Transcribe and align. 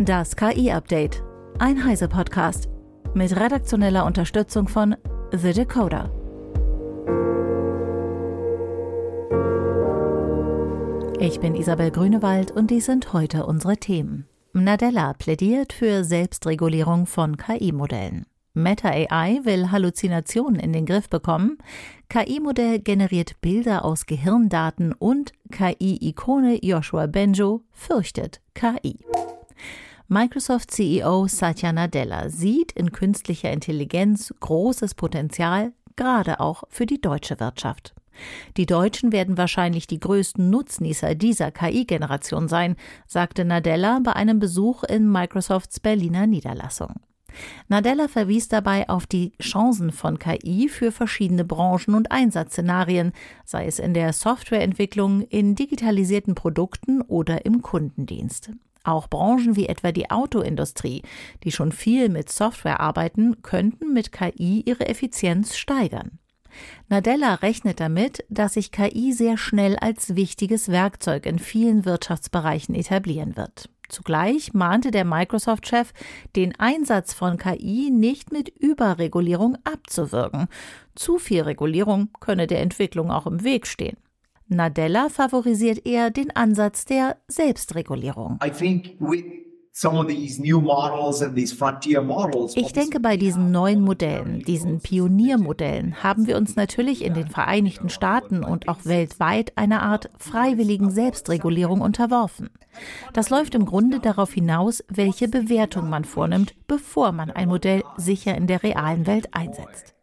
Das 0.00 0.36
KI-Update. 0.36 1.24
Ein 1.58 1.84
Heise-Podcast. 1.84 2.68
Mit 3.14 3.34
redaktioneller 3.34 4.06
Unterstützung 4.06 4.68
von 4.68 4.94
The 5.32 5.52
Decoder. 5.52 6.12
Ich 11.18 11.40
bin 11.40 11.56
Isabel 11.56 11.90
Grünewald 11.90 12.52
und 12.52 12.70
dies 12.70 12.86
sind 12.86 13.12
heute 13.12 13.44
unsere 13.44 13.76
Themen. 13.76 14.28
Nadella 14.52 15.14
plädiert 15.14 15.72
für 15.72 16.04
Selbstregulierung 16.04 17.06
von 17.06 17.36
KI-Modellen. 17.36 18.24
Meta 18.54 18.90
AI 18.90 19.40
will 19.42 19.72
Halluzinationen 19.72 20.60
in 20.60 20.72
den 20.72 20.86
Griff 20.86 21.08
bekommen. 21.08 21.58
KI-Modell 22.08 22.78
generiert 22.78 23.40
Bilder 23.40 23.84
aus 23.84 24.06
Gehirndaten 24.06 24.92
und 24.92 25.32
KI-Ikone 25.50 26.64
Joshua 26.64 27.08
Benjo 27.08 27.62
fürchtet 27.72 28.40
KI. 28.54 29.00
Microsoft 30.10 30.70
CEO 30.70 31.26
Satya 31.26 31.70
Nadella 31.70 32.30
sieht 32.30 32.72
in 32.72 32.92
künstlicher 32.92 33.52
Intelligenz 33.52 34.32
großes 34.40 34.94
Potenzial, 34.94 35.74
gerade 35.96 36.40
auch 36.40 36.64
für 36.70 36.86
die 36.86 36.98
deutsche 36.98 37.38
Wirtschaft. 37.40 37.94
Die 38.56 38.64
Deutschen 38.64 39.12
werden 39.12 39.36
wahrscheinlich 39.36 39.86
die 39.86 40.00
größten 40.00 40.48
Nutznießer 40.48 41.14
dieser 41.14 41.50
KI-Generation 41.50 42.48
sein, 42.48 42.76
sagte 43.06 43.44
Nadella 43.44 44.00
bei 44.02 44.14
einem 44.14 44.38
Besuch 44.38 44.82
in 44.82 45.12
Microsofts 45.12 45.78
Berliner 45.78 46.26
Niederlassung. 46.26 46.94
Nadella 47.68 48.08
verwies 48.08 48.48
dabei 48.48 48.88
auf 48.88 49.06
die 49.06 49.32
Chancen 49.42 49.92
von 49.92 50.18
KI 50.18 50.70
für 50.70 50.90
verschiedene 50.90 51.44
Branchen 51.44 51.94
und 51.94 52.10
Einsatzszenarien, 52.10 53.12
sei 53.44 53.66
es 53.66 53.78
in 53.78 53.92
der 53.92 54.14
Softwareentwicklung, 54.14 55.20
in 55.20 55.54
digitalisierten 55.54 56.34
Produkten 56.34 57.02
oder 57.02 57.44
im 57.44 57.60
Kundendienst. 57.60 58.52
Auch 58.84 59.08
Branchen 59.08 59.56
wie 59.56 59.66
etwa 59.66 59.92
die 59.92 60.10
Autoindustrie, 60.10 61.02
die 61.44 61.52
schon 61.52 61.72
viel 61.72 62.08
mit 62.08 62.30
Software 62.30 62.80
arbeiten, 62.80 63.42
könnten 63.42 63.92
mit 63.92 64.12
KI 64.12 64.62
ihre 64.64 64.88
Effizienz 64.88 65.56
steigern. 65.56 66.18
Nadella 66.88 67.34
rechnet 67.34 67.80
damit, 67.80 68.24
dass 68.28 68.54
sich 68.54 68.72
KI 68.72 69.12
sehr 69.12 69.36
schnell 69.36 69.76
als 69.76 70.16
wichtiges 70.16 70.68
Werkzeug 70.68 71.26
in 71.26 71.38
vielen 71.38 71.84
Wirtschaftsbereichen 71.84 72.74
etablieren 72.74 73.36
wird. 73.36 73.68
Zugleich 73.88 74.52
mahnte 74.52 74.90
der 74.90 75.04
Microsoft-Chef, 75.04 75.92
den 76.36 76.58
Einsatz 76.58 77.14
von 77.14 77.38
KI 77.38 77.90
nicht 77.90 78.32
mit 78.32 78.48
Überregulierung 78.48 79.56
abzuwirken. 79.64 80.48
Zu 80.94 81.18
viel 81.18 81.42
Regulierung 81.42 82.10
könne 82.20 82.46
der 82.46 82.60
Entwicklung 82.60 83.10
auch 83.10 83.26
im 83.26 83.44
Weg 83.44 83.66
stehen. 83.66 83.96
Nadella 84.48 85.08
favorisiert 85.08 85.86
eher 85.86 86.10
den 86.10 86.34
Ansatz 86.34 86.84
der 86.84 87.18
Selbstregulierung. 87.28 88.38
I 88.44 88.50
think 88.50 88.96
we 88.98 89.48
ich 92.56 92.72
denke, 92.72 93.00
bei 93.00 93.16
diesen 93.16 93.52
neuen 93.52 93.80
Modellen, 93.80 94.40
diesen 94.40 94.80
Pioniermodellen, 94.80 96.02
haben 96.02 96.26
wir 96.26 96.36
uns 96.36 96.56
natürlich 96.56 97.04
in 97.04 97.14
den 97.14 97.28
Vereinigten 97.28 97.88
Staaten 97.88 98.42
und 98.42 98.66
auch 98.66 98.84
weltweit 98.84 99.56
einer 99.56 99.82
Art 99.82 100.10
freiwilligen 100.18 100.90
Selbstregulierung 100.90 101.80
unterworfen. 101.80 102.50
Das 103.12 103.30
läuft 103.30 103.54
im 103.54 103.66
Grunde 103.66 104.00
darauf 104.00 104.32
hinaus, 104.32 104.82
welche 104.88 105.28
Bewertung 105.28 105.88
man 105.88 106.04
vornimmt, 106.04 106.54
bevor 106.66 107.12
man 107.12 107.30
ein 107.30 107.48
Modell 107.48 107.84
sicher 107.96 108.36
in 108.36 108.48
der 108.48 108.64
realen 108.64 109.06
Welt 109.06 109.28
einsetzt. 109.32 109.94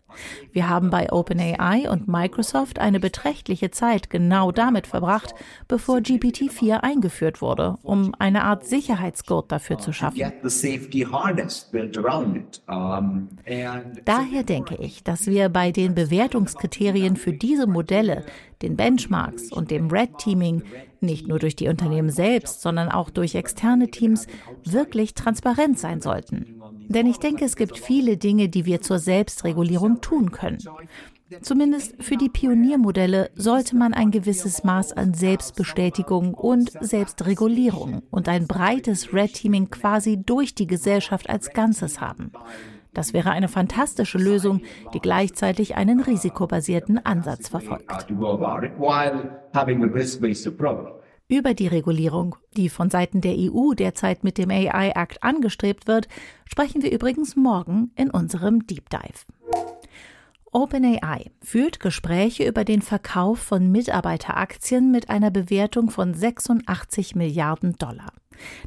Wir 0.51 0.69
haben 0.69 0.89
bei 0.89 1.11
OpenAI 1.11 1.89
und 1.89 2.07
Microsoft 2.07 2.79
eine 2.79 2.99
beträchtliche 2.99 3.71
Zeit 3.71 4.09
genau 4.09 4.51
damit 4.51 4.87
verbracht, 4.87 5.33
bevor 5.67 5.97
GPT-4 5.97 6.77
eingeführt 6.81 7.41
wurde, 7.41 7.77
um 7.83 8.13
eine 8.19 8.43
Art 8.43 8.65
Sicherheitsgurt 8.65 9.51
dafür 9.51 9.77
zu 9.77 9.93
schaffen. 9.93 10.31
Daher 14.05 14.43
denke 14.43 14.75
ich, 14.75 15.03
dass 15.03 15.27
wir 15.27 15.49
bei 15.49 15.71
den 15.71 15.95
Bewertungskriterien 15.95 17.15
für 17.17 17.33
diese 17.33 17.67
Modelle, 17.67 18.25
den 18.61 18.75
Benchmarks 18.77 19.51
und 19.51 19.71
dem 19.71 19.89
Red 19.89 20.17
Teaming 20.17 20.63
nicht 21.01 21.27
nur 21.27 21.39
durch 21.39 21.55
die 21.55 21.67
Unternehmen 21.67 22.09
selbst, 22.09 22.61
sondern 22.61 22.89
auch 22.89 23.09
durch 23.09 23.35
externe 23.35 23.89
Teams 23.89 24.27
wirklich 24.63 25.13
transparent 25.13 25.77
sein 25.77 26.01
sollten. 26.01 26.54
Denn 26.87 27.07
ich 27.07 27.17
denke, 27.17 27.45
es 27.45 27.55
gibt 27.55 27.77
viele 27.77 28.17
Dinge, 28.17 28.49
die 28.49 28.65
wir 28.65 28.81
zur 28.81 28.99
Selbstregulierung 28.99 30.01
tun 30.01 30.31
können. 30.31 30.59
Zumindest 31.41 31.95
für 32.03 32.17
die 32.17 32.29
Pioniermodelle 32.29 33.31
sollte 33.35 33.75
man 33.75 33.93
ein 33.93 34.11
gewisses 34.11 34.63
Maß 34.63 34.93
an 34.93 35.13
Selbstbestätigung 35.15 36.35
und 36.35 36.71
Selbstregulierung 36.81 38.03
und 38.11 38.29
ein 38.29 38.45
breites 38.47 39.11
Red 39.11 39.33
Teaming 39.33 39.71
quasi 39.71 40.21
durch 40.23 40.53
die 40.53 40.67
Gesellschaft 40.67 41.29
als 41.29 41.51
Ganzes 41.51 41.99
haben. 41.99 42.31
Das 42.93 43.13
wäre 43.13 43.31
eine 43.31 43.49
fantastische 43.49 44.17
Lösung, 44.17 44.61
die 44.93 44.99
gleichzeitig 44.99 45.75
einen 45.75 45.99
risikobasierten 45.99 47.03
Ansatz 47.05 47.49
verfolgt. 47.49 47.91
Über 51.27 51.55
die 51.55 51.67
Regulierung, 51.67 52.35
die 52.55 52.69
von 52.69 52.91
Seiten 52.91 53.19
der 53.19 53.35
EU 53.35 53.73
derzeit 53.73 54.23
mit 54.23 54.37
dem 54.37 54.51
AI 54.51 54.91
Act 54.95 55.23
angestrebt 55.23 55.87
wird, 55.87 56.07
sprechen 56.45 56.83
wir 56.83 56.91
übrigens 56.91 57.35
morgen 57.35 57.91
in 57.95 58.11
unserem 58.11 58.67
Deep 58.67 58.89
Dive. 58.91 59.25
OpenAI 60.51 61.31
führt 61.41 61.79
Gespräche 61.79 62.47
über 62.47 62.63
den 62.63 62.83
Verkauf 62.83 63.39
von 63.39 63.71
Mitarbeiteraktien 63.71 64.91
mit 64.91 65.09
einer 65.09 65.31
Bewertung 65.31 65.89
von 65.89 66.13
86 66.13 67.15
Milliarden 67.15 67.73
Dollar. 67.73 68.13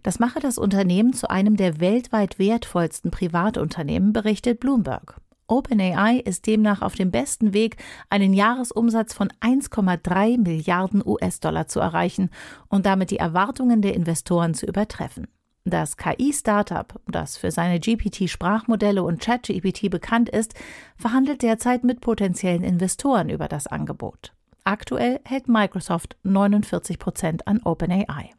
Das 0.03 0.19
mache 0.19 0.41
das 0.41 0.59
Unternehmen 0.59 1.13
zu 1.13 1.31
einem 1.31 1.57
der 1.57 1.79
weltweit 1.79 2.41
wertvollsten 2.41 3.13
Privatunternehmen, 3.13 4.13
berichtet 4.13 4.59
Bloomberg. 4.59 5.21
OpenAI 5.49 6.19
ist 6.19 6.47
demnach 6.47 6.83
auf 6.83 6.95
dem 6.95 7.11
besten 7.11 7.53
Weg, 7.53 7.79
einen 8.11 8.33
Jahresumsatz 8.33 9.15
von 9.15 9.29
1,3 9.41 10.39
Milliarden 10.39 11.03
US-Dollar 11.05 11.67
zu 11.67 11.81
erreichen 11.81 12.31
und 12.69 12.87
damit 12.87 13.11
die 13.11 13.19
Erwartungen 13.19 13.83
der 13.83 13.95
Investoren 13.95 14.55
zu 14.55 14.67
übertreffen. 14.67 15.27
Das 15.65 15.97
KI-Startup, 15.97 16.99
das 17.09 17.37
für 17.37 17.51
seine 17.51 17.79
GPT-Sprachmodelle 17.79 19.03
und 19.03 19.21
ChatGPT 19.21 19.91
bekannt 19.91 20.29
ist, 20.29 20.55
verhandelt 20.97 21.43
derzeit 21.43 21.85
mit 21.85 22.01
potenziellen 22.01 22.65
Investoren 22.65 23.29
über 23.29 23.49
das 23.49 23.67
Angebot. 23.67 24.33
Aktuell 24.65 25.21
hält 25.25 25.49
Microsoft 25.49 26.17
49 26.23 26.99
Prozent 26.99 27.47
an 27.47 27.61
OpenAI. 27.63 28.31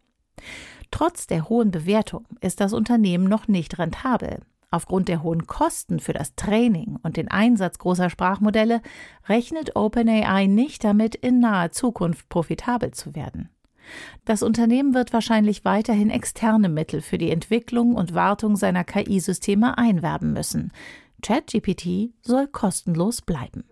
Trotz 0.92 1.28
der 1.28 1.50
hohen 1.50 1.72
Bewertung 1.72 2.26
ist 2.42 2.62
das 2.62 2.74
Unternehmen 2.74 3.26
noch 3.26 3.48
nicht 3.48 3.78
rentabel. 3.78 4.40
Aufgrund 4.72 5.08
der 5.08 5.24
hohen 5.24 5.48
Kosten 5.48 6.00
für 6.00 6.14
das 6.14 6.36
Training 6.36 6.98
und 7.02 7.18
den 7.18 7.28
Einsatz 7.28 7.80
großer 7.80 8.10
Sprachmodelle 8.10 8.82
rechnet 9.28 9.76
OpenAI 9.76 10.46
nicht 10.46 10.84
damit, 10.84 11.16
in 11.16 11.40
naher 11.40 11.72
Zukunft 11.72 12.30
profitabel 12.30 12.92
zu 12.92 13.16
werden. 13.16 13.50
Das 14.26 14.44
Unternehmen 14.44 14.94
wird 14.94 15.14
wahrscheinlich 15.14 15.66
weiterhin 15.66 16.12
externe 16.12 16.70
Mittel 16.70 17.02
für 17.02 17.18
die 17.18 17.32
Entwicklung 17.32 17.96
und 17.96 18.14
Wartung 18.14 18.56
seiner 18.56 18.84
KI-Systeme 18.84 19.78
einwerben 19.78 20.34
müssen. 20.34 20.72
ChatGPT 21.24 22.14
soll 22.22 22.48
kostenlos 22.48 23.22
bleiben. 23.22 23.64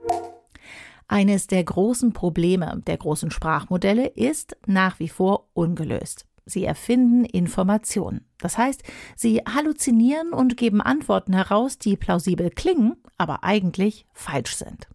Eines 1.07 1.47
der 1.47 1.63
großen 1.63 2.11
Probleme 2.11 2.81
der 2.85 2.97
großen 2.97 3.31
Sprachmodelle 3.31 4.07
ist 4.07 4.57
nach 4.65 4.99
wie 4.99 5.07
vor 5.07 5.47
ungelöst. 5.53 6.26
Sie 6.47 6.63
erfinden 6.63 7.25
Informationen. 7.25 8.25
Das 8.39 8.57
heißt, 8.57 8.83
sie 9.15 9.39
halluzinieren 9.39 10.33
und 10.33 10.57
geben 10.57 10.81
Antworten 10.81 11.33
heraus, 11.33 11.77
die 11.77 11.97
plausibel 11.97 12.49
klingen, 12.49 12.95
aber 13.17 13.43
eigentlich 13.43 14.05
falsch 14.13 14.55
sind. 14.55 14.87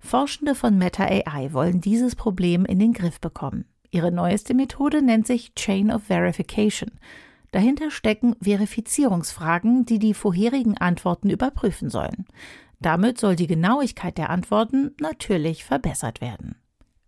Forschende 0.00 0.54
von 0.54 0.78
Meta 0.78 1.04
AI 1.04 1.52
wollen 1.52 1.80
dieses 1.80 2.16
Problem 2.16 2.64
in 2.64 2.78
den 2.78 2.92
Griff 2.92 3.20
bekommen. 3.20 3.64
Ihre 3.90 4.12
neueste 4.12 4.54
Methode 4.54 5.02
nennt 5.02 5.26
sich 5.26 5.54
Chain 5.54 5.90
of 5.90 6.04
Verification. 6.04 6.90
Dahinter 7.50 7.90
stecken 7.90 8.34
Verifizierungsfragen, 8.40 9.86
die 9.86 9.98
die 9.98 10.14
vorherigen 10.14 10.76
Antworten 10.76 11.30
überprüfen 11.30 11.90
sollen. 11.90 12.26
Damit 12.80 13.18
soll 13.18 13.36
die 13.36 13.46
Genauigkeit 13.46 14.18
der 14.18 14.30
Antworten 14.30 14.90
natürlich 15.00 15.64
verbessert 15.64 16.20
werden. 16.20 16.56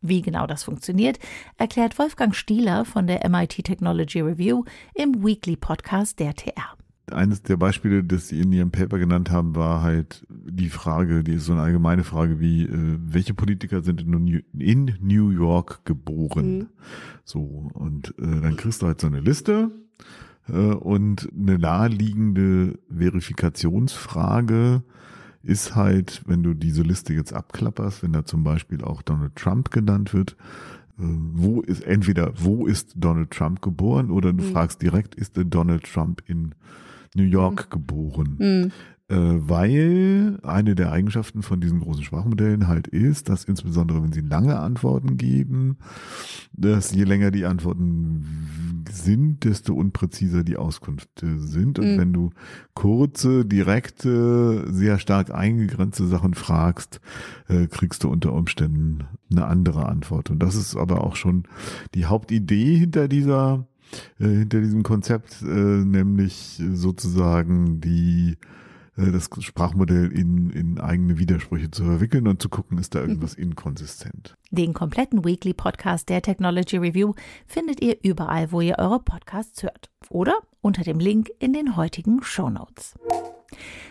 Wie 0.08 0.22
genau 0.22 0.46
das 0.46 0.64
funktioniert, 0.64 1.18
erklärt 1.56 1.98
Wolfgang 1.98 2.34
Stieler 2.34 2.84
von 2.84 3.06
der 3.06 3.28
MIT 3.28 3.64
Technology 3.64 4.20
Review 4.20 4.64
im 4.94 5.24
Weekly 5.24 5.56
Podcast 5.56 6.20
der 6.20 6.34
TR. 6.34 6.76
Eines 7.10 7.42
der 7.42 7.56
Beispiele, 7.56 8.02
das 8.02 8.28
Sie 8.28 8.40
in 8.40 8.52
Ihrem 8.52 8.72
Paper 8.72 8.98
genannt 8.98 9.30
haben, 9.30 9.54
war 9.54 9.82
halt 9.82 10.26
die 10.28 10.70
Frage, 10.70 11.22
die 11.22 11.34
ist 11.34 11.46
so 11.46 11.52
eine 11.52 11.62
allgemeine 11.62 12.02
Frage 12.02 12.40
wie, 12.40 12.64
äh, 12.64 12.98
welche 12.98 13.32
Politiker 13.32 13.82
sind 13.82 14.02
in 14.02 14.94
New 15.00 15.30
York 15.30 15.84
geboren? 15.84 16.58
Mhm. 16.58 16.66
So, 17.24 17.70
und 17.74 18.14
äh, 18.18 18.40
dann 18.40 18.56
kriegst 18.56 18.82
du 18.82 18.86
halt 18.86 19.00
so 19.00 19.06
eine 19.06 19.20
Liste 19.20 19.70
äh, 20.48 20.52
und 20.52 21.28
eine 21.36 21.58
naheliegende 21.58 22.78
Verifikationsfrage 22.88 24.82
ist 25.46 25.74
halt, 25.76 26.22
wenn 26.26 26.42
du 26.42 26.54
diese 26.54 26.82
Liste 26.82 27.14
jetzt 27.14 27.32
abklapperst, 27.32 28.02
wenn 28.02 28.12
da 28.12 28.24
zum 28.24 28.44
Beispiel 28.44 28.82
auch 28.82 29.02
Donald 29.02 29.36
Trump 29.36 29.70
genannt 29.70 30.12
wird, 30.12 30.36
wo 30.98 31.60
ist 31.60 31.84
entweder 31.84 32.32
wo 32.36 32.66
ist 32.66 32.94
Donald 32.96 33.30
Trump 33.30 33.62
geboren 33.62 34.10
oder 34.10 34.32
du 34.32 34.42
mhm. 34.42 34.52
fragst 34.52 34.80
direkt, 34.80 35.14
ist 35.14 35.32
Donald 35.36 35.84
Trump 35.84 36.22
in 36.26 36.54
New 37.14 37.24
York 37.24 37.66
mhm. 37.66 37.70
geboren? 37.70 38.72
Äh, 39.08 39.14
weil 39.18 40.40
eine 40.42 40.74
der 40.74 40.90
Eigenschaften 40.90 41.42
von 41.42 41.60
diesen 41.60 41.78
großen 41.78 42.02
Sprachmodellen 42.02 42.66
halt 42.66 42.88
ist, 42.88 43.28
dass 43.28 43.44
insbesondere 43.44 44.02
wenn 44.02 44.12
sie 44.12 44.20
lange 44.20 44.58
Antworten 44.58 45.16
geben, 45.16 45.76
dass 46.52 46.90
je 46.90 47.04
länger 47.04 47.30
die 47.30 47.44
Antworten 47.44 48.84
sind, 48.90 49.44
desto 49.44 49.74
unpräziser 49.74 50.42
die 50.42 50.56
Auskünfte 50.56 51.38
sind. 51.38 51.78
Und 51.78 51.94
mhm. 51.94 51.98
wenn 51.98 52.12
du 52.12 52.30
kurze, 52.74 53.44
direkte, 53.44 54.64
sehr 54.72 54.98
stark 54.98 55.32
eingegrenzte 55.32 56.08
Sachen 56.08 56.34
fragst, 56.34 57.00
äh, 57.46 57.68
kriegst 57.68 58.02
du 58.02 58.10
unter 58.10 58.32
Umständen 58.32 59.04
eine 59.30 59.46
andere 59.46 59.86
Antwort. 59.86 60.30
Und 60.30 60.40
das 60.40 60.56
ist 60.56 60.74
aber 60.74 61.04
auch 61.04 61.14
schon 61.14 61.44
die 61.94 62.06
Hauptidee 62.06 62.76
hinter 62.76 63.06
dieser 63.06 63.68
äh, 64.18 64.26
hinter 64.26 64.60
diesem 64.60 64.82
Konzept, 64.82 65.42
nämlich 65.42 66.60
sozusagen 66.72 67.80
die 67.80 68.36
das 68.96 69.28
Sprachmodell 69.40 70.10
in, 70.10 70.50
in 70.50 70.80
eigene 70.80 71.18
Widersprüche 71.18 71.70
zu 71.70 71.84
verwickeln 71.84 72.26
und 72.26 72.40
zu 72.40 72.48
gucken, 72.48 72.78
ist 72.78 72.94
da 72.94 73.00
irgendwas 73.00 73.36
mhm. 73.36 73.44
inkonsistent. 73.44 74.36
Den 74.50 74.72
kompletten 74.72 75.24
Weekly 75.24 75.52
Podcast 75.52 76.08
der 76.08 76.22
Technology 76.22 76.78
Review 76.78 77.12
findet 77.46 77.82
ihr 77.82 77.98
überall, 78.02 78.52
wo 78.52 78.60
ihr 78.60 78.78
eure 78.78 79.00
Podcasts 79.00 79.62
hört. 79.62 79.90
Oder 80.08 80.38
unter 80.62 80.82
dem 80.82 80.98
Link 80.98 81.30
in 81.38 81.52
den 81.52 81.76
heutigen 81.76 82.22
Show 82.22 82.48
Notes. 82.48 82.94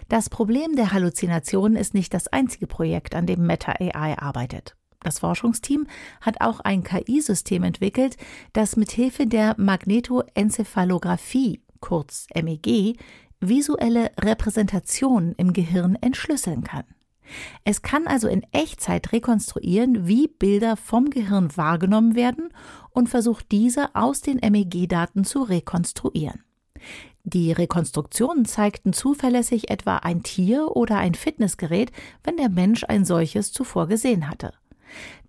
Das 0.10 0.30
Problem 0.30 0.76
der 0.76 0.92
Halluzination 0.92 1.76
ist 1.76 1.94
nicht 1.94 2.14
das 2.14 2.28
einzige 2.28 2.68
Projekt, 2.68 3.16
an 3.16 3.28
dem 3.28 3.46
Meta 3.46 3.74
AI 3.80 4.18
arbeitet. 4.18 4.76
Das 5.02 5.20
Forschungsteam 5.20 5.88
hat 6.20 6.42
auch 6.42 6.60
ein 6.62 6.84
KI-System 6.84 7.64
entwickelt, 7.64 8.18
das 8.54 8.76
mithilfe 8.76 9.28
der 9.28 9.54
Magnetoenzephalographie, 9.58 11.62
kurz 11.80 12.26
MEG, 12.34 12.98
visuelle 13.50 14.12
Repräsentationen 14.20 15.34
im 15.38 15.54
Gehirn 15.54 15.96
entschlüsseln 15.96 16.64
kann. 16.64 16.86
Es 17.64 17.82
kann 17.82 18.08
also 18.08 18.28
in 18.28 18.46
Echtzeit 18.52 19.12
rekonstruieren, 19.12 20.08
wie 20.08 20.28
Bilder 20.28 20.78
vom 20.78 21.10
Gehirn 21.10 21.56
wahrgenommen 21.58 22.16
werden 22.16 22.50
und 22.92 23.10
versucht 23.10 23.52
diese 23.52 23.96
aus 23.96 24.22
den 24.22 24.38
MEG-Daten 24.38 25.24
zu 25.24 25.42
rekonstruieren. 25.42 26.44
Die 27.24 27.52
Rekonstruktionen 27.52 28.46
zeigten 28.46 28.94
zuverlässig 28.94 29.72
etwa 29.72 29.98
ein 29.98 30.22
Tier 30.22 30.76
oder 30.76 30.98
ein 30.98 31.16
Fitnessgerät, 31.16 31.92
wenn 32.24 32.38
der 32.38 32.50
Mensch 32.50 32.84
ein 32.84 33.04
solches 33.04 33.52
zuvor 33.52 33.88
gesehen 33.88 34.30
hatte. 34.30 34.54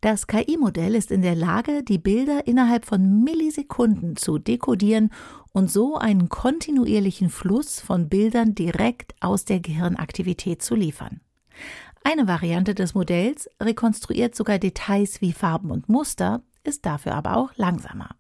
Das 0.01 0.27
KI-Modell 0.27 0.95
ist 0.95 1.11
in 1.11 1.23
der 1.23 1.35
Lage, 1.35 1.83
die 1.83 1.99
Bilder 1.99 2.47
innerhalb 2.47 2.85
von 2.85 3.25
Millisekunden 3.25 4.17
zu 4.17 4.39
dekodieren 4.39 5.11
und 5.53 5.71
so 5.71 5.97
einen 5.97 6.29
kontinuierlichen 6.29 7.31
Fluss 7.31 7.81
von 7.81 8.09
Bildern 8.09 8.55
direkt 8.55 9.15
aus 9.21 9.45
der 9.45 9.61
Gehirnaktivität 9.61 10.63
zu 10.63 10.75
liefern. 10.75 11.21
Eine 12.05 12.29
Variante 12.29 12.75
des 12.75 12.95
Modells 12.95 13.51
rekonstruiert 13.61 14.37
sogar 14.37 14.59
Details 14.59 15.21
wie 15.21 15.33
Farben 15.33 15.71
und 15.71 15.89
Muster, 15.89 16.43
ist 16.63 16.87
dafür 16.87 17.15
aber 17.15 17.37
auch 17.37 17.51
langsamer. 17.57 18.11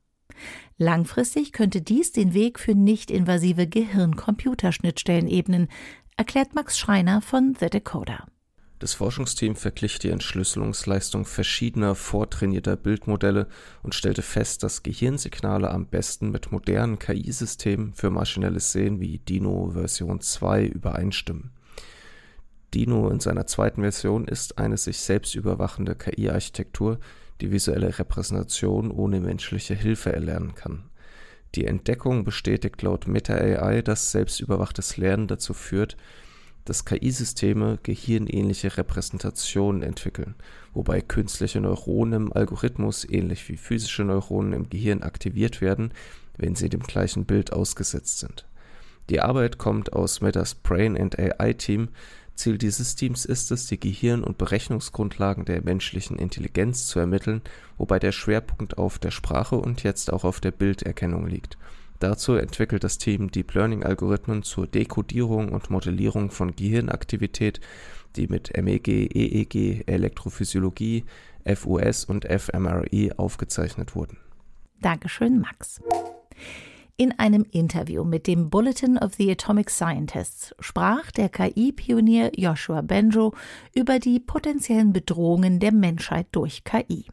Langfristig 0.78 1.52
könnte 1.52 1.80
dies 1.82 2.12
den 2.12 2.34
Weg 2.34 2.58
für 2.58 2.74
nicht-invasive 2.74 3.66
Gehirn-Computerschnittstellen 3.66 5.28
ebnen, 5.28 5.68
erklärt 6.16 6.54
Max 6.54 6.78
Schreiner 6.78 7.20
von 7.20 7.54
The 7.58 7.70
Decoder. 7.70 8.26
Das 8.78 8.92
Forschungsteam 8.92 9.56
verglich 9.56 9.98
die 9.98 10.10
Entschlüsselungsleistung 10.10 11.24
verschiedener 11.24 11.94
vortrainierter 11.94 12.76
Bildmodelle 12.76 13.46
und 13.82 13.94
stellte 13.94 14.20
fest, 14.20 14.62
dass 14.62 14.82
Gehirnsignale 14.82 15.70
am 15.70 15.86
besten 15.86 16.30
mit 16.30 16.52
modernen 16.52 16.98
KI-Systemen 16.98 17.94
für 17.94 18.10
maschinelles 18.10 18.72
Sehen 18.72 19.00
wie 19.00 19.18
Dino 19.18 19.70
Version 19.72 20.20
2 20.20 20.66
übereinstimmen. 20.66 21.52
Dino 22.74 23.08
in 23.08 23.20
seiner 23.20 23.46
zweiten 23.46 23.80
Version 23.80 24.28
ist 24.28 24.58
eine 24.58 24.76
sich 24.76 24.98
selbst 24.98 25.34
überwachende 25.34 25.94
KI-Architektur, 25.94 26.98
die 27.40 27.50
visuelle 27.50 27.98
Repräsentation 27.98 28.90
ohne 28.90 29.20
menschliche 29.20 29.74
Hilfe 29.74 30.12
erlernen 30.12 30.54
kann. 30.54 30.90
Die 31.54 31.64
Entdeckung 31.64 32.24
bestätigt 32.24 32.82
laut 32.82 33.06
Meta 33.06 33.34
AI, 33.34 33.80
dass 33.80 34.12
selbstüberwachtes 34.12 34.98
Lernen 34.98 35.28
dazu 35.28 35.54
führt, 35.54 35.96
dass 36.66 36.84
KI-Systeme 36.84 37.78
gehirnähnliche 37.82 38.76
Repräsentationen 38.76 39.82
entwickeln, 39.82 40.34
wobei 40.74 41.00
künstliche 41.00 41.60
Neuronen 41.60 42.26
im 42.26 42.32
Algorithmus 42.32 43.08
ähnlich 43.08 43.48
wie 43.48 43.56
physische 43.56 44.04
Neuronen 44.04 44.52
im 44.52 44.68
Gehirn 44.68 45.02
aktiviert 45.02 45.60
werden, 45.60 45.92
wenn 46.36 46.54
sie 46.54 46.68
dem 46.68 46.82
gleichen 46.82 47.24
Bild 47.24 47.52
ausgesetzt 47.52 48.18
sind. 48.18 48.46
Die 49.08 49.20
Arbeit 49.20 49.56
kommt 49.56 49.92
aus 49.92 50.20
Metas 50.20 50.54
Brain 50.54 51.00
and 51.00 51.18
AI 51.18 51.52
Team. 51.52 51.88
Ziel 52.34 52.58
dieses 52.58 52.96
Teams 52.96 53.24
ist 53.24 53.50
es, 53.52 53.66
die 53.66 53.80
Gehirn- 53.80 54.24
und 54.24 54.36
Berechnungsgrundlagen 54.36 55.44
der 55.44 55.62
menschlichen 55.62 56.18
Intelligenz 56.18 56.86
zu 56.86 56.98
ermitteln, 56.98 57.40
wobei 57.78 57.98
der 57.98 58.12
Schwerpunkt 58.12 58.76
auf 58.76 58.98
der 58.98 59.12
Sprache 59.12 59.56
und 59.56 59.84
jetzt 59.84 60.12
auch 60.12 60.24
auf 60.24 60.40
der 60.40 60.50
Bilderkennung 60.50 61.26
liegt 61.26 61.56
Dazu 61.98 62.34
entwickelt 62.34 62.84
das 62.84 62.98
Team 62.98 63.30
Deep 63.30 63.54
Learning-Algorithmen 63.54 64.42
zur 64.42 64.66
Dekodierung 64.66 65.50
und 65.52 65.70
Modellierung 65.70 66.30
von 66.30 66.54
Gehirnaktivität, 66.54 67.60
die 68.16 68.26
mit 68.26 68.52
MEG, 68.56 68.88
EEG, 68.88 69.84
Elektrophysiologie, 69.86 71.04
FUS 71.54 72.04
und 72.04 72.24
fMRI 72.24 73.12
aufgezeichnet 73.16 73.94
wurden. 73.94 74.18
Dankeschön, 74.80 75.40
Max. 75.40 75.80
In 76.98 77.18
einem 77.18 77.44
Interview 77.50 78.04
mit 78.04 78.26
dem 78.26 78.48
Bulletin 78.48 78.96
of 78.96 79.14
the 79.14 79.30
Atomic 79.30 79.68
Scientists 79.70 80.54
sprach 80.60 81.10
der 81.10 81.28
KI-Pionier 81.28 82.32
Joshua 82.34 82.80
Benjo 82.80 83.34
über 83.74 83.98
die 83.98 84.18
potenziellen 84.18 84.94
Bedrohungen 84.94 85.60
der 85.60 85.72
Menschheit 85.72 86.26
durch 86.32 86.64
KI. 86.64 87.04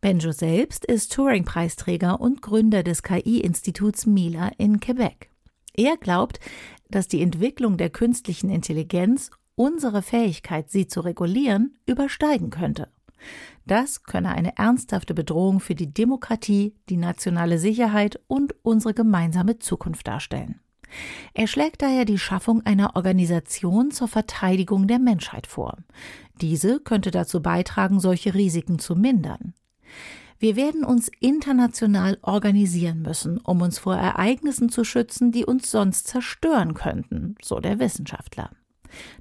Benjo 0.00 0.32
selbst 0.32 0.86
ist 0.86 1.12
Turing-Preisträger 1.12 2.20
und 2.20 2.40
Gründer 2.40 2.82
des 2.82 3.02
KI-Instituts 3.02 4.06
Mila 4.06 4.50
in 4.56 4.80
Quebec. 4.80 5.28
Er 5.74 5.98
glaubt, 5.98 6.40
dass 6.88 7.06
die 7.06 7.20
Entwicklung 7.20 7.76
der 7.76 7.90
künstlichen 7.90 8.48
Intelligenz 8.48 9.30
unsere 9.56 10.00
Fähigkeit, 10.00 10.70
sie 10.70 10.86
zu 10.86 11.02
regulieren, 11.02 11.76
übersteigen 11.84 12.48
könnte. 12.48 12.88
Das 13.66 14.02
könne 14.04 14.30
eine 14.30 14.56
ernsthafte 14.56 15.12
Bedrohung 15.12 15.60
für 15.60 15.74
die 15.74 15.92
Demokratie, 15.92 16.74
die 16.88 16.96
nationale 16.96 17.58
Sicherheit 17.58 18.18
und 18.26 18.54
unsere 18.62 18.94
gemeinsame 18.94 19.58
Zukunft 19.58 20.08
darstellen. 20.08 20.60
Er 21.34 21.46
schlägt 21.46 21.82
daher 21.82 22.06
die 22.06 22.18
Schaffung 22.18 22.64
einer 22.64 22.96
Organisation 22.96 23.90
zur 23.90 24.08
Verteidigung 24.08 24.88
der 24.88 24.98
Menschheit 24.98 25.46
vor. 25.46 25.76
Diese 26.40 26.80
könnte 26.80 27.10
dazu 27.10 27.42
beitragen, 27.42 28.00
solche 28.00 28.34
Risiken 28.34 28.78
zu 28.78 28.96
mindern. 28.96 29.52
Wir 30.38 30.56
werden 30.56 30.84
uns 30.84 31.10
international 31.20 32.18
organisieren 32.22 33.02
müssen, 33.02 33.38
um 33.38 33.60
uns 33.60 33.78
vor 33.78 33.94
Ereignissen 33.94 34.70
zu 34.70 34.84
schützen, 34.84 35.32
die 35.32 35.44
uns 35.44 35.70
sonst 35.70 36.08
zerstören 36.08 36.72
könnten, 36.72 37.34
so 37.42 37.60
der 37.60 37.78
Wissenschaftler. 37.78 38.50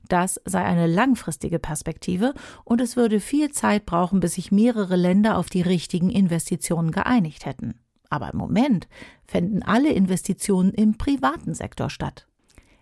Das 0.08 0.42
sei 0.46 0.64
eine 0.64 0.88
langfristige 0.88 1.60
Perspektive 1.60 2.34
und 2.64 2.82
es 2.82 2.96
würde 2.96 3.20
viel 3.20 3.52
Zeit 3.52 3.86
brauchen, 3.86 4.22
bis 4.22 4.36
sich 4.36 4.52
mehrere 4.52 4.96
Länder 4.96 5.38
auf 5.38 5.50
die 5.50 5.62
richtigen 5.62 6.10
Investitionen 6.10 6.92
geeinigt 6.92 7.46
hätten. 7.46 7.76
Aber 8.10 8.32
im 8.32 8.40
Moment 8.40 8.88
fänden 9.28 9.62
alle 9.62 9.92
Investitionen 9.92 10.74
im 10.74 10.98
privaten 10.98 11.54
Sektor 11.54 11.90
statt. 11.90 12.28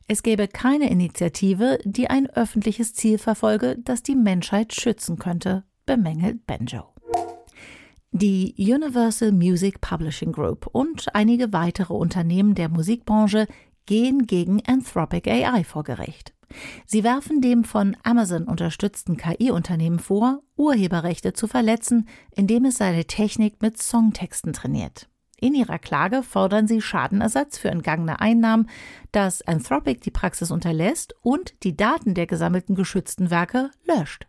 Es 0.08 0.24
gäbe 0.24 0.48
keine 0.48 0.90
Initiative, 0.90 1.80
die 1.84 2.10
ein 2.10 2.30
öffentliches 2.30 2.94
Ziel 2.94 3.18
verfolge, 3.18 3.78
das 3.84 4.04
die 4.04 4.16
Menschheit 4.16 4.74
schützen 4.74 5.18
könnte, 5.18 5.66
bemängelt 5.86 6.48
Benjo. 6.48 6.86
Die 8.20 8.56
Universal 8.58 9.32
Music 9.32 9.80
Publishing 9.80 10.32
Group 10.32 10.66
und 10.72 11.14
einige 11.14 11.54
weitere 11.54 11.94
Unternehmen 11.94 12.56
der 12.56 12.68
Musikbranche 12.68 13.46
gehen 13.86 14.26
gegen 14.26 14.60
Anthropic 14.66 15.30
AI 15.30 15.64
vor 15.64 15.84
Gericht. 15.84 16.34
Sie 16.88 17.04
werfen 17.04 17.42
dem 17.42 17.64
von 17.64 17.96
Amazon 18.02 18.46
unterstützten 18.46 19.18
KI-Unternehmen 19.18 20.00
vor, 20.00 20.42
Urheberrechte 20.56 21.34
zu 21.34 21.46
verletzen, 21.46 22.08
indem 22.36 22.66
es 22.66 22.78
seine 22.78 23.06
Technik 23.06 23.62
mit 23.62 23.80
Songtexten 23.80 24.52
trainiert. 24.52 25.08
In 25.40 25.54
ihrer 25.54 25.78
Klage 25.78 26.24
fordern 26.24 26.68
sie 26.68 26.82
Schadenersatz 26.82 27.60
für 27.60 27.70
entgangene 27.70 28.20
Einnahmen, 28.20 28.68
dass 29.12 29.44
Anthropic 29.44 30.02
die 30.02 30.10
Praxis 30.10 30.50
unterlässt 30.50 31.14
und 31.22 31.54
die 31.62 31.78
Daten 31.78 32.16
der 32.16 32.26
gesammelten 32.26 32.74
geschützten 32.74 33.30
Werke 33.30 33.70
löscht. 33.86 34.26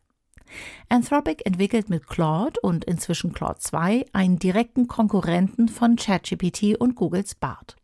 Anthropic 0.88 1.44
entwickelt 1.44 1.90
mit 1.90 2.06
Claude 2.06 2.60
und 2.60 2.84
inzwischen 2.84 3.32
Claude 3.32 3.58
2 3.58 4.06
einen 4.12 4.38
direkten 4.38 4.88
Konkurrenten 4.88 5.68
von 5.68 5.96
ChatGPT 5.96 6.76
und 6.78 6.94
Googles 6.94 7.34
Bard. 7.34 7.76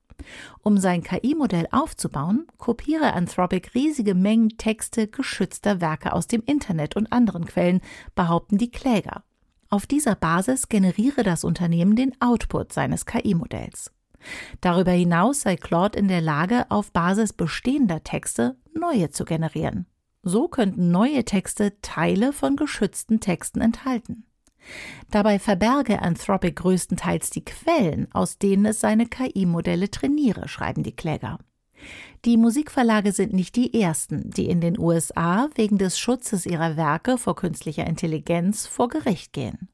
Um 0.62 0.78
sein 0.78 1.02
KI-Modell 1.02 1.66
aufzubauen, 1.70 2.46
kopiere 2.56 3.12
Anthropic 3.12 3.70
riesige 3.74 4.14
Mengen 4.14 4.56
Texte 4.56 5.08
geschützter 5.08 5.80
Werke 5.80 6.12
aus 6.12 6.26
dem 6.26 6.42
Internet 6.46 6.96
und 6.96 7.12
anderen 7.12 7.44
Quellen, 7.44 7.80
behaupten 8.14 8.58
die 8.58 8.70
Kläger. 8.70 9.24
Auf 9.68 9.86
dieser 9.86 10.14
Basis 10.14 10.68
generiere 10.68 11.24
das 11.24 11.44
Unternehmen 11.44 11.96
den 11.96 12.12
Output 12.20 12.72
seines 12.72 13.06
KI-Modells. 13.06 13.90
Darüber 14.60 14.92
hinaus 14.92 15.42
sei 15.42 15.56
Claude 15.56 15.98
in 15.98 16.08
der 16.08 16.20
Lage, 16.20 16.70
auf 16.70 16.92
Basis 16.92 17.32
bestehender 17.32 18.02
Texte 18.04 18.56
neue 18.72 19.10
zu 19.10 19.24
generieren. 19.24 19.86
So 20.24 20.48
könnten 20.48 20.90
neue 20.90 21.24
Texte 21.24 21.80
Teile 21.82 22.32
von 22.32 22.56
geschützten 22.56 23.20
Texten 23.20 23.60
enthalten. 23.60 24.24
Dabei 25.10 25.38
verberge 25.38 26.00
Anthropic 26.00 26.54
größtenteils 26.54 27.30
die 27.30 27.44
Quellen, 27.44 28.08
aus 28.12 28.38
denen 28.38 28.64
es 28.64 28.80
seine 28.80 29.06
KI-Modelle 29.06 29.90
trainiere, 29.90 30.48
schreiben 30.48 30.82
die 30.82 30.96
Kläger. 30.96 31.38
Die 32.24 32.36
Musikverlage 32.36 33.12
sind 33.12 33.32
nicht 33.32 33.54
die 33.56 33.80
ersten, 33.80 34.30
die 34.30 34.48
in 34.48 34.60
den 34.60 34.78
USA 34.78 35.48
wegen 35.56 35.76
des 35.76 35.98
Schutzes 35.98 36.46
ihrer 36.46 36.76
Werke 36.76 37.18
vor 37.18 37.36
künstlicher 37.36 37.86
Intelligenz 37.86 38.66
vor 38.66 38.88
Gericht 38.88 39.32
gehen. 39.32 39.68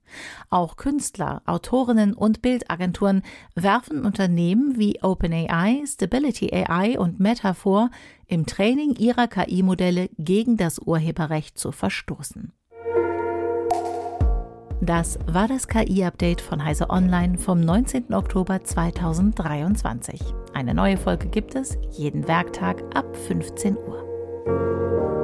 Auch 0.48 0.76
Künstler, 0.76 1.42
Autorinnen 1.46 2.12
und 2.12 2.42
Bildagenturen 2.42 3.22
werfen 3.54 4.04
Unternehmen 4.04 4.78
wie 4.78 5.00
OpenAI, 5.02 5.84
Stability 5.86 6.52
AI 6.52 6.98
und 6.98 7.20
Meta 7.20 7.54
vor, 7.54 7.90
im 8.26 8.46
Training 8.46 8.96
ihrer 8.96 9.28
KI-Modelle 9.28 10.10
gegen 10.18 10.56
das 10.56 10.80
Urheberrecht 10.80 11.58
zu 11.58 11.70
verstoßen. 11.70 12.52
Das 14.82 15.18
war 15.26 15.46
das 15.46 15.68
KI-Update 15.68 16.40
von 16.40 16.64
Heise 16.64 16.88
Online 16.88 17.36
vom 17.36 17.60
19. 17.60 18.14
Oktober 18.14 18.64
2023. 18.64 20.18
Eine 20.54 20.72
neue 20.72 20.96
Folge 20.96 21.28
gibt 21.28 21.54
es 21.54 21.76
jeden 21.90 22.26
Werktag 22.26 22.82
ab 22.94 23.14
15 23.14 23.76
Uhr. 23.76 25.19